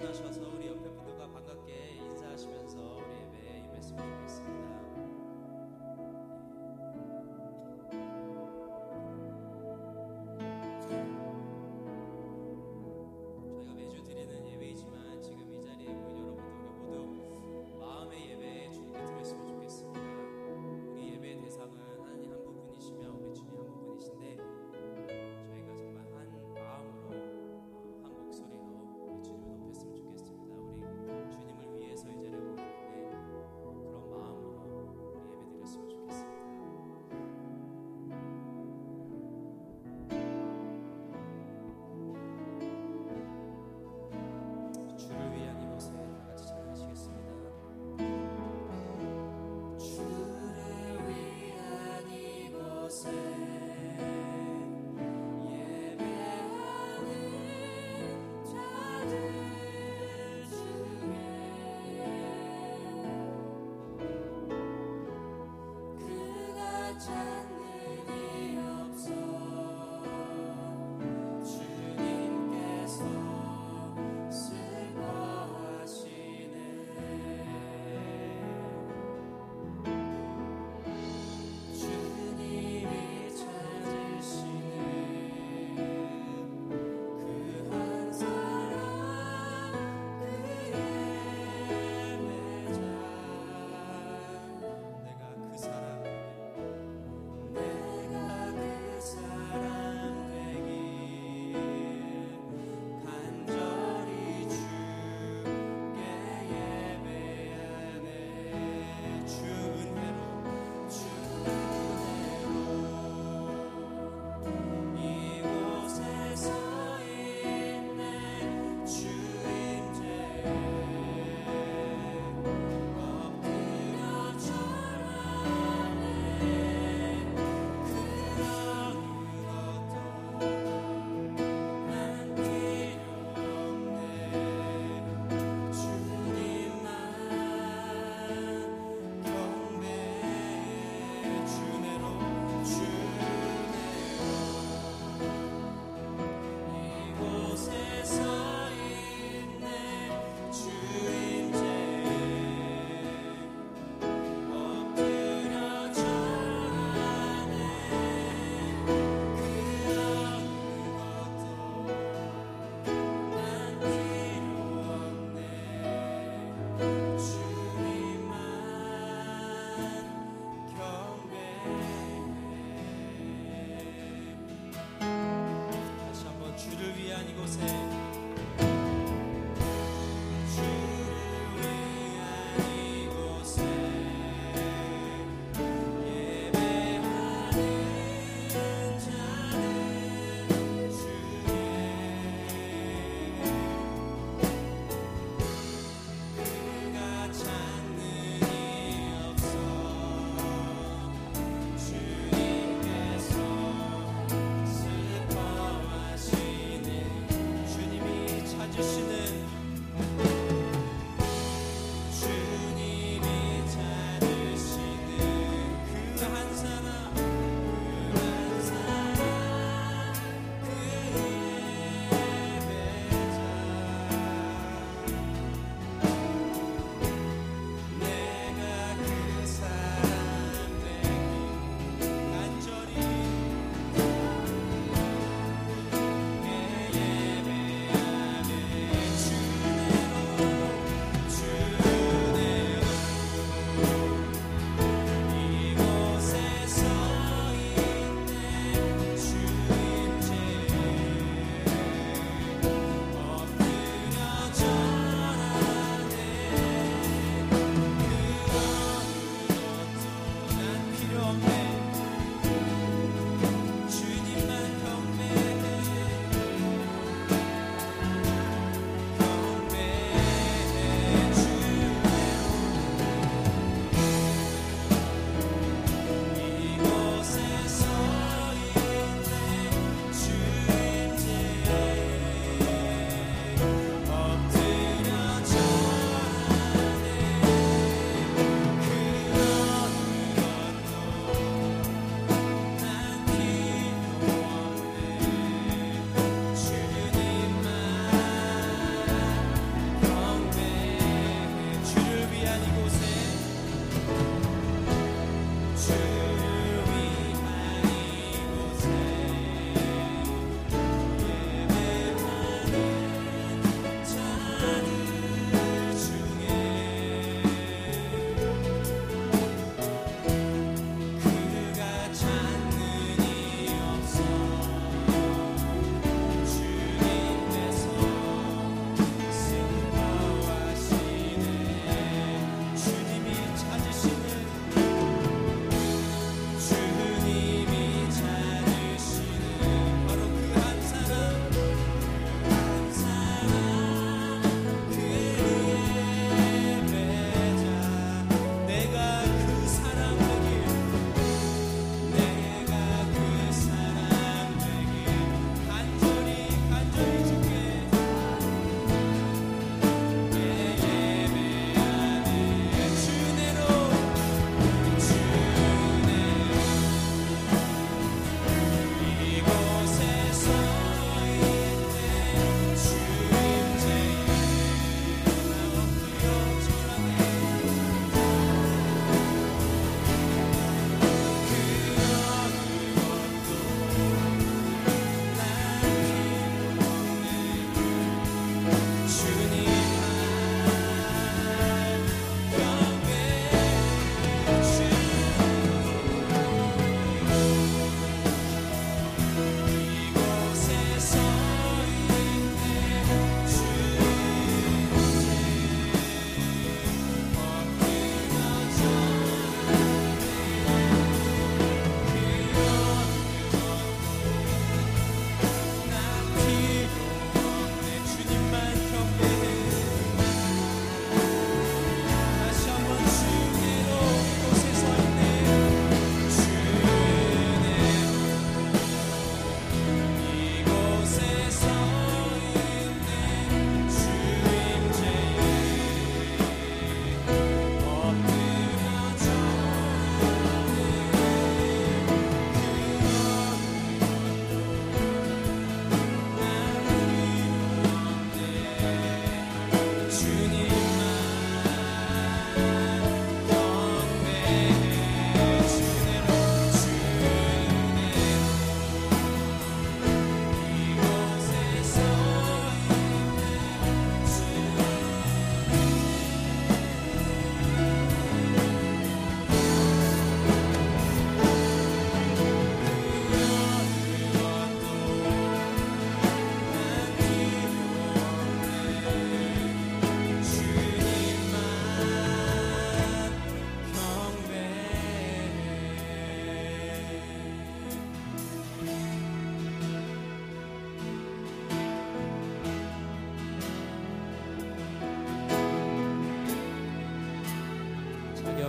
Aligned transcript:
일어나셔서 0.00 0.55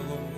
Lord. 0.10 0.37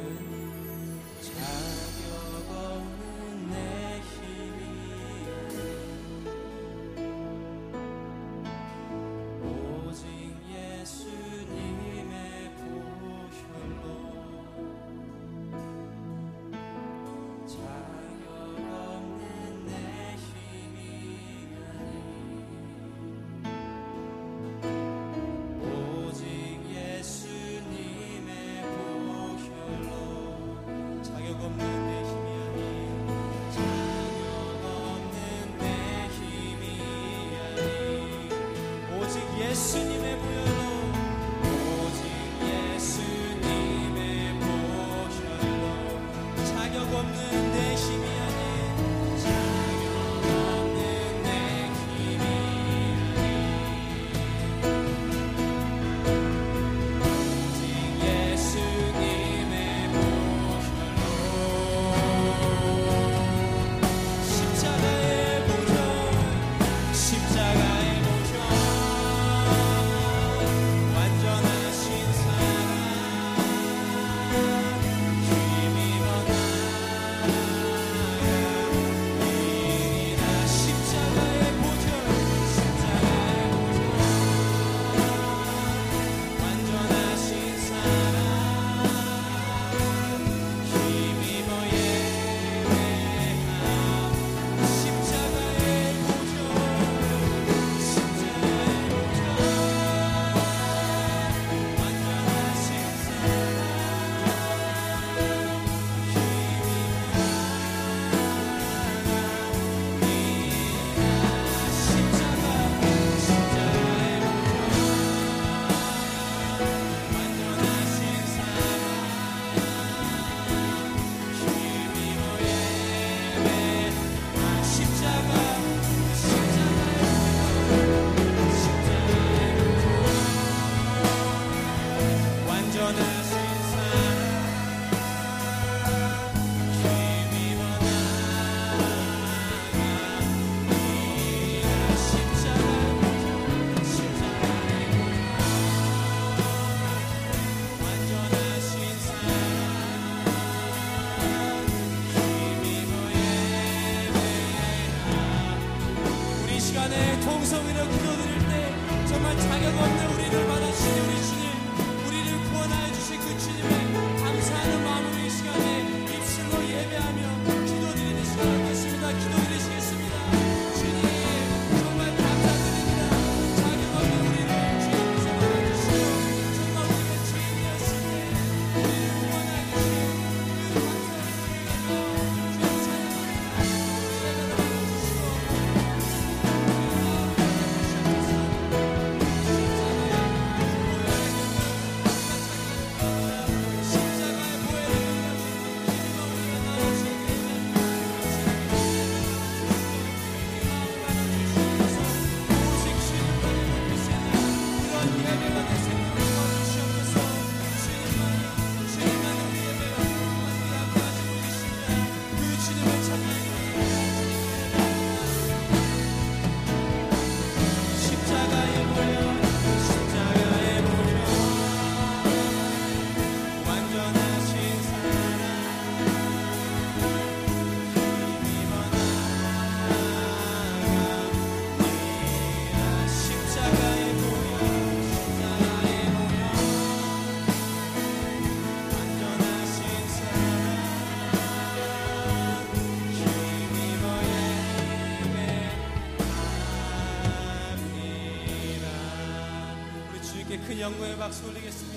영광의 250.80 251.18
박수 251.18 251.46
올리겠습니다. 251.48 251.89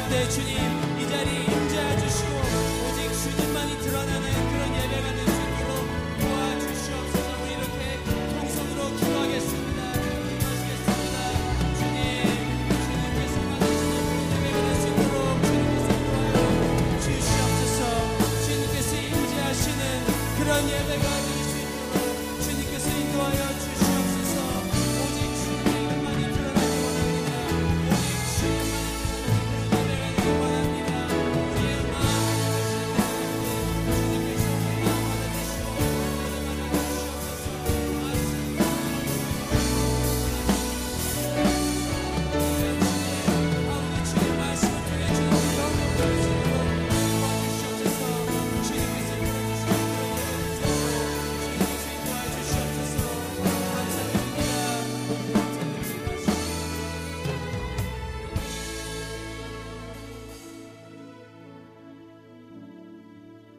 partecini 0.00 0.57